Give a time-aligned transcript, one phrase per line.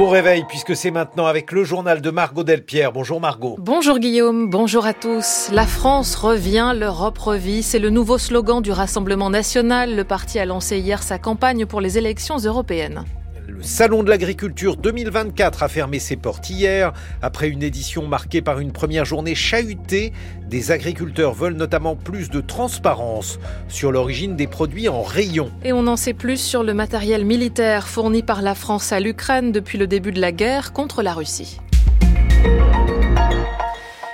[0.00, 2.90] Bon réveil puisque c'est maintenant avec le journal de Margot Delpierre.
[2.90, 3.56] Bonjour Margot.
[3.58, 5.50] Bonjour Guillaume, bonjour à tous.
[5.52, 7.62] La France revient, l'Europe revit.
[7.62, 9.94] C'est le nouveau slogan du Rassemblement national.
[9.94, 13.04] Le parti a lancé hier sa campagne pour les élections européennes.
[13.50, 16.92] Le Salon de l'agriculture 2024 a fermé ses portes hier.
[17.20, 20.12] Après une édition marquée par une première journée chahutée,
[20.48, 25.50] des agriculteurs veulent notamment plus de transparence sur l'origine des produits en rayon.
[25.64, 29.50] Et on en sait plus sur le matériel militaire fourni par la France à l'Ukraine
[29.50, 31.60] depuis le début de la guerre contre la Russie.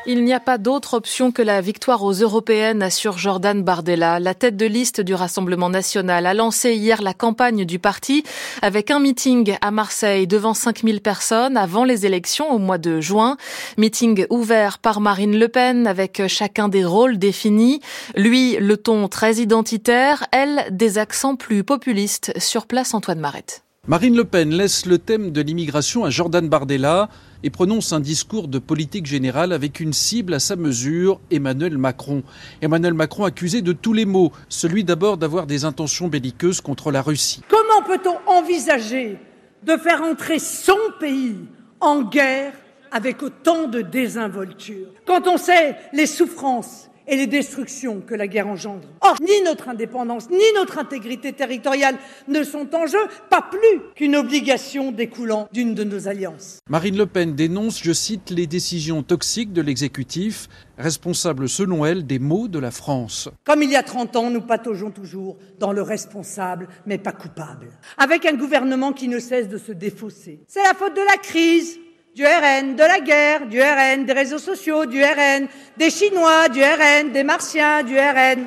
[0.09, 4.21] Il n'y a pas d'autre option que la victoire aux européennes, assure Jordan Bardella.
[4.21, 8.23] La tête de liste du Rassemblement national a lancé hier la campagne du parti
[8.63, 13.37] avec un meeting à Marseille devant 5000 personnes avant les élections au mois de juin.
[13.79, 17.81] Meeting ouvert par Marine Le Pen avec chacun des rôles définis.
[18.15, 22.33] Lui, le ton très identitaire, elle, des accents plus populistes.
[22.39, 23.66] Sur place, Antoine Marette.
[23.89, 27.09] Marine Le Pen laisse le thème de l'immigration à Jordan Bardella
[27.45, 32.25] et prononce un discours de politique générale avec une cible à sa mesure, Emmanuel Macron.
[32.63, 37.01] Emmanuel Macron accusé de tous les maux, celui d'abord d'avoir des intentions belliqueuses contre la
[37.01, 37.43] Russie.
[37.49, 39.19] Comment peut-on envisager
[39.63, 41.37] de faire entrer son pays
[41.79, 42.55] en guerre
[42.91, 44.89] avec autant de désinvolture?
[45.07, 48.89] Quand on sait les souffrances et les destructions que la guerre engendre.
[49.01, 51.97] Or, ni notre indépendance, ni notre intégrité territoriale
[52.29, 52.99] ne sont en jeu,
[53.31, 56.59] pas plus qu'une obligation découlant d'une de nos alliances.
[56.69, 60.49] Marine Le Pen dénonce, je cite, les décisions toxiques de l'exécutif,
[60.79, 63.29] responsable selon elle des maux de la France.
[63.45, 67.69] Comme il y a 30 ans, nous pataugeons toujours dans le responsable, mais pas coupable.
[67.99, 70.41] Avec un gouvernement qui ne cesse de se défausser.
[70.49, 71.79] C'est la faute de la crise,
[72.17, 76.63] du RN, de la guerre, du RN, des réseaux sociaux, du RN, des Chinois, du
[76.63, 78.47] RN, des Martiens, du RN.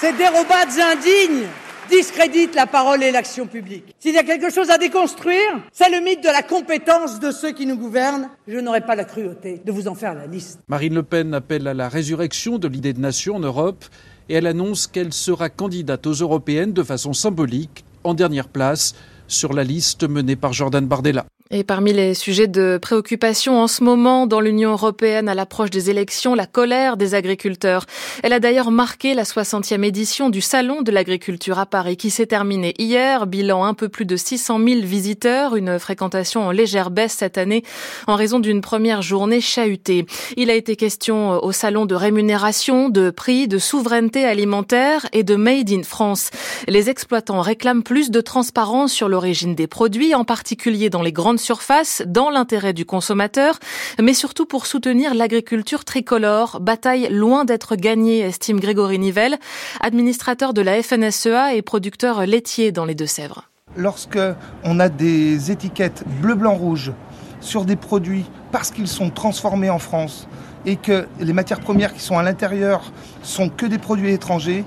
[0.00, 1.48] Ces dérobades indignes
[1.90, 3.92] discréditent la parole et l'action publique.
[3.98, 7.50] S'il y a quelque chose à déconstruire, c'est le mythe de la compétence de ceux
[7.50, 8.28] qui nous gouvernent.
[8.46, 10.60] Je n'aurai pas la cruauté de vous en faire la liste.
[10.68, 13.84] Marine Le Pen appelle à la résurrection de l'idée de nation en Europe
[14.28, 18.94] et elle annonce qu'elle sera candidate aux européennes de façon symbolique, en dernière place,
[19.26, 21.26] sur la liste menée par Jordan Bardella.
[21.50, 25.88] Et parmi les sujets de préoccupation en ce moment dans l'Union européenne à l'approche des
[25.88, 27.86] élections, la colère des agriculteurs.
[28.22, 32.26] Elle a d'ailleurs marqué la 60e édition du Salon de l'agriculture à Paris qui s'est
[32.26, 33.26] terminée hier.
[33.26, 37.62] Bilan un peu plus de 600 000 visiteurs, une fréquentation en légère baisse cette année
[38.06, 40.04] en raison d'une première journée chahutée.
[40.36, 45.34] Il a été question au Salon de rémunération, de prix, de souveraineté alimentaire et de
[45.34, 46.28] Made in France.
[46.66, 51.37] Les exploitants réclament plus de transparence sur l'origine des produits, en particulier dans les grandes
[51.38, 53.58] surface dans l'intérêt du consommateur,
[54.00, 56.60] mais surtout pour soutenir l'agriculture tricolore.
[56.60, 59.38] Bataille loin d'être gagnée, estime Grégory Nivelle,
[59.80, 63.48] administrateur de la FNSEA et producteur laitier dans les Deux-Sèvres.
[63.76, 64.18] Lorsque
[64.64, 66.92] on a des étiquettes bleu, blanc, rouge
[67.40, 70.26] sur des produits parce qu'ils sont transformés en France
[70.66, 74.64] et que les matières premières qui sont à l'intérieur sont que des produits étrangers,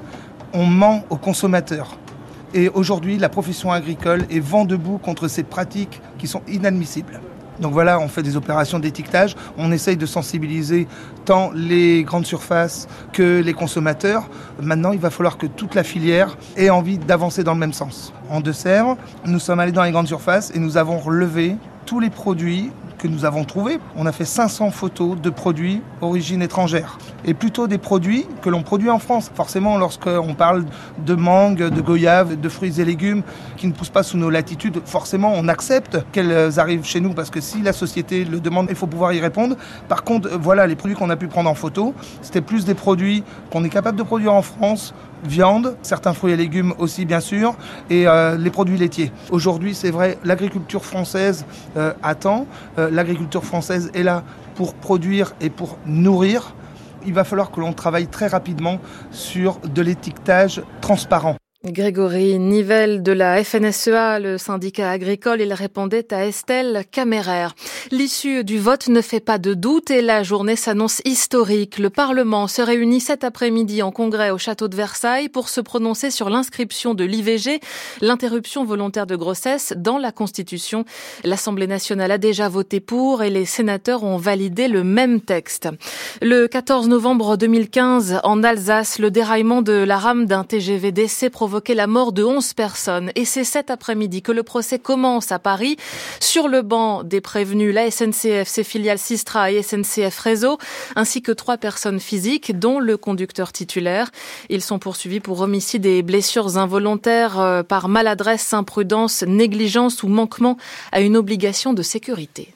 [0.53, 1.97] on ment aux consommateurs.
[2.53, 7.21] Et aujourd'hui, la profession agricole est vent debout contre ces pratiques qui sont inadmissibles.
[7.61, 10.87] Donc voilà, on fait des opérations d'étiquetage, on essaye de sensibiliser
[11.25, 14.29] tant les grandes surfaces que les consommateurs.
[14.61, 18.13] Maintenant, il va falloir que toute la filière ait envie d'avancer dans le même sens.
[18.29, 22.09] En Deux-Sèvres, nous sommes allés dans les grandes surfaces et nous avons relevé tous les
[22.09, 23.79] produits que nous avons trouvés.
[23.95, 28.63] On a fait 500 photos de produits origine étrangère et plutôt des produits que l'on
[28.63, 29.31] produit en France.
[29.33, 30.65] Forcément, lorsqu'on parle
[31.05, 33.23] de mangue, de goyave, de fruits et légumes
[33.57, 37.29] qui ne poussent pas sous nos latitudes, forcément, on accepte qu'elles arrivent chez nous parce
[37.29, 39.55] que si la société le demande, il faut pouvoir y répondre.
[39.87, 43.23] Par contre, voilà, les produits qu'on a pu prendre en photo, c'était plus des produits
[43.51, 44.93] qu'on est capable de produire en France
[45.23, 47.55] viande, certains fruits et légumes aussi bien sûr,
[47.89, 49.11] et euh, les produits laitiers.
[49.29, 51.45] Aujourd'hui, c'est vrai, l'agriculture française
[51.77, 54.23] euh, attend, euh, l'agriculture française est là
[54.55, 56.53] pour produire et pour nourrir.
[57.05, 58.79] Il va falloir que l'on travaille très rapidement
[59.11, 61.40] sur de l'étiquetage transparent.
[61.63, 67.53] Grégory Nivelle de la FNSEA, le syndicat agricole, il répondait à Estelle Caméraire.
[67.91, 71.77] L'issue du vote ne fait pas de doute et la journée s'annonce historique.
[71.77, 76.09] Le Parlement se réunit cet après-midi en congrès au château de Versailles pour se prononcer
[76.09, 77.59] sur l'inscription de l'IVG,
[78.01, 80.83] l'interruption volontaire de grossesse, dans la Constitution.
[81.23, 85.69] L'Assemblée nationale a déjà voté pour et les sénateurs ont validé le même texte.
[86.23, 91.50] Le 14 novembre 2015, en Alsace, le déraillement de la rame d'un TGV s'est provoqué
[91.51, 93.11] provoqué la mort de 11 personnes.
[93.15, 95.75] Et c'est cet après-midi que le procès commence à Paris.
[96.21, 100.59] Sur le banc des prévenus, la SNCF, ses filiales Sistra et SNCF Réseau,
[100.95, 104.11] ainsi que trois personnes physiques, dont le conducteur titulaire.
[104.47, 110.55] Ils sont poursuivis pour homicide et blessures involontaires euh, par maladresse, imprudence, négligence ou manquement
[110.93, 112.53] à une obligation de sécurité.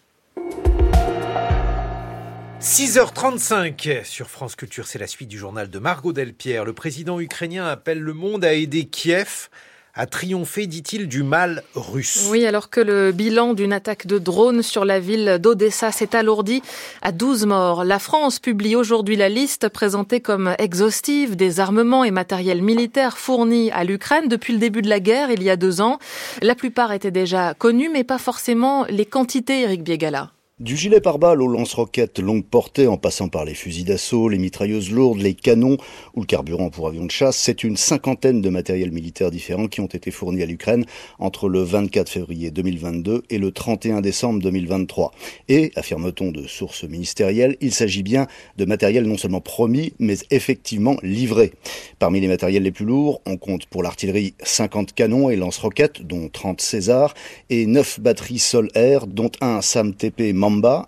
[2.66, 6.66] 6h35 sur France Culture, c'est la suite du journal de Margot Delpierre.
[6.66, 9.50] Le président ukrainien appelle le monde à aider Kiev
[9.94, 12.28] à triompher, dit-il, du mal russe.
[12.32, 16.64] Oui, alors que le bilan d'une attaque de drone sur la ville d'Odessa s'est alourdi
[17.04, 17.84] à 12 morts.
[17.84, 23.70] La France publie aujourd'hui la liste présentée comme exhaustive des armements et matériels militaires fournis
[23.74, 26.00] à l'Ukraine depuis le début de la guerre il y a deux ans.
[26.42, 30.32] La plupart étaient déjà connus, mais pas forcément les quantités, Eric Biegala.
[30.62, 34.90] Du gilet pare-balles aux lance-roquettes longue portée en passant par les fusils d'assaut, les mitrailleuses
[34.90, 35.76] lourdes, les canons
[36.14, 39.82] ou le carburant pour avions de chasse, c'est une cinquantaine de matériels militaires différents qui
[39.82, 40.86] ont été fournis à l'Ukraine
[41.20, 45.12] entre le 24 février 2022 et le 31 décembre 2023.
[45.50, 48.26] Et, affirme-t-on de sources ministérielles, il s'agit bien
[48.56, 51.52] de matériel non seulement promis, mais effectivement livré.
[52.00, 56.30] Parmi les matériels les plus lourds, on compte pour l'artillerie 50 canons et lance-roquettes, dont
[56.30, 57.14] 30 César,
[57.50, 60.32] et 9 batteries sol-air, dont un SAM-TP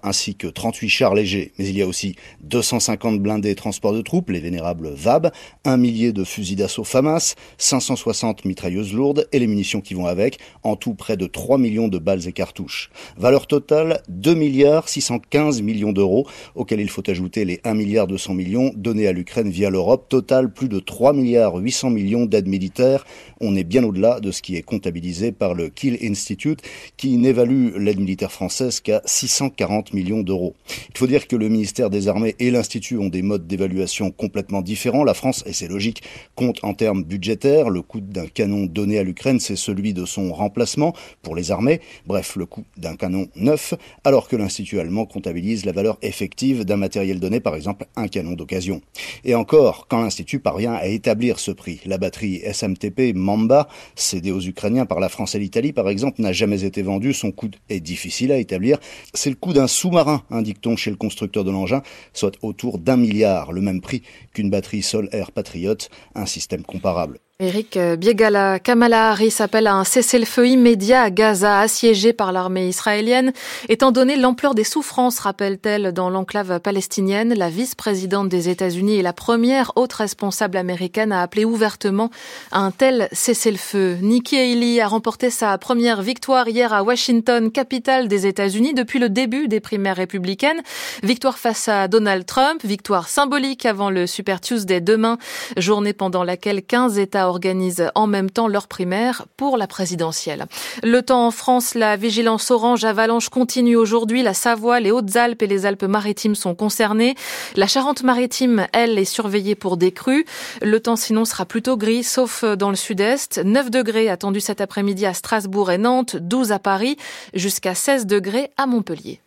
[0.03, 1.51] Ainsi que 38 chars légers.
[1.57, 5.31] Mais il y a aussi 250 blindés transports de troupes, les vénérables VAB,
[5.65, 10.37] un millier de fusils d'assaut FAMAS, 560 mitrailleuses lourdes et les munitions qui vont avec,
[10.61, 12.91] en tout près de 3 millions de balles et cartouches.
[13.17, 18.35] Valeur totale 2 milliards 615 millions d'euros, auxquels il faut ajouter les 1 milliard 200
[18.35, 20.07] millions donnés à l'Ukraine via l'Europe.
[20.07, 23.05] Total plus de 3 milliards 800 millions d'aides militaires.
[23.41, 26.61] On est bien au-delà de ce qui est comptabilisé par le Kiel Institute,
[26.95, 30.55] qui n'évalue l'aide militaire française qu'à 600 40 millions d'euros.
[30.89, 34.61] Il faut dire que le ministère des Armées et l'Institut ont des modes d'évaluation complètement
[34.61, 35.03] différents.
[35.03, 36.03] La France, et c'est logique,
[36.35, 37.69] compte en termes budgétaires.
[37.69, 41.81] Le coût d'un canon donné à l'Ukraine, c'est celui de son remplacement pour les armées.
[42.05, 43.73] Bref, le coût d'un canon neuf,
[44.03, 48.33] alors que l'Institut allemand comptabilise la valeur effective d'un matériel donné, par exemple un canon
[48.33, 48.81] d'occasion.
[49.23, 54.41] Et encore, quand l'Institut parvient à établir ce prix, la batterie SMTP Mamba, cédée aux
[54.41, 57.13] Ukrainiens par la France et l'Italie, par exemple, n'a jamais été vendue.
[57.13, 58.77] Son coût est difficile à établir.
[59.13, 61.81] C'est le coût d'un sous-marin, indique-t-on chez le constructeur de l'engin,
[62.13, 64.03] soit autour d'un milliard, le même prix
[64.33, 65.77] qu'une batterie Sol-Air Patriot,
[66.15, 67.19] un système comparable.
[67.39, 73.31] Eric Biegala, Kamala Harris appelle à un cessez-le-feu immédiat à Gaza, assiégé par l'armée israélienne.
[73.69, 79.13] Étant donné l'ampleur des souffrances, rappelle-t-elle, dans l'enclave palestinienne, la vice-présidente des États-Unis et la
[79.13, 82.09] première haute responsable américaine a appelé ouvertement
[82.51, 83.99] à un tel cessez-le-feu.
[84.01, 89.09] Nikki Haley a remporté sa première victoire hier à Washington, capitale des États-Unis, depuis le
[89.09, 90.63] début des primaires républicaines.
[91.03, 95.19] Victoire face à Donald Trump, victoire symbolique avant le Super Tuesday demain,
[95.55, 100.45] journée pendant laquelle 15 États organisent en même temps leur primaire pour la présidentielle.
[100.83, 104.23] Le temps en France, la vigilance orange avalanche continue aujourd'hui.
[104.23, 107.15] La Savoie, les Hautes-Alpes et les Alpes-Maritimes sont concernées.
[107.55, 110.25] La Charente-Maritime, elle, est surveillée pour des crues.
[110.61, 113.39] Le temps sinon sera plutôt gris, sauf dans le sud-est.
[113.43, 116.97] 9 degrés attendus cet après-midi à Strasbourg et Nantes, 12 à Paris,
[117.33, 119.19] jusqu'à 16 degrés à Montpellier.